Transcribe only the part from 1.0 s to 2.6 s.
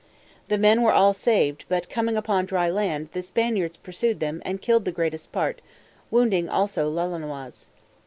saved, but coming upon